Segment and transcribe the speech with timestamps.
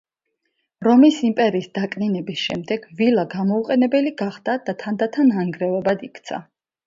[0.85, 6.41] რომის იმპერიის დაკნინების შემდეგ, ვილა გამოუყენებელი გახდა და თანდათან ნანგრევებად იქცა.